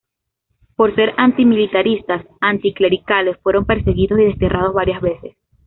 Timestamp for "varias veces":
4.73-5.37